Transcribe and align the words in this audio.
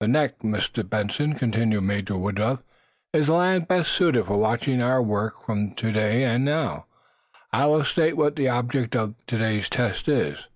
"The 0.00 0.08
neck, 0.08 0.40
Mr. 0.40 0.86
Benson," 0.86 1.32
continued 1.34 1.84
Major 1.84 2.18
Woodruff, 2.18 2.62
"is 3.14 3.28
the 3.28 3.32
land 3.32 3.66
best 3.66 3.92
suited 3.92 4.26
for 4.26 4.36
watching 4.36 4.82
our 4.82 5.02
work 5.02 5.32
from 5.46 5.72
to 5.76 5.90
day. 5.90 6.22
And 6.24 6.44
now, 6.44 6.84
I 7.50 7.64
will 7.64 7.82
state 7.82 8.14
what 8.18 8.36
the 8.36 8.50
object 8.50 8.94
of 8.94 9.14
to 9.26 9.38
day's 9.38 9.70
tests 9.70 10.06
is. 10.06 10.48